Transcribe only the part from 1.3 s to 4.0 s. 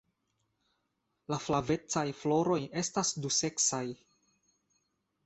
La flavecaj floroj estas duseksaj.